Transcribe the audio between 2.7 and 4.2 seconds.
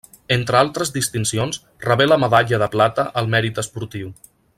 plata al mèrit esportiu.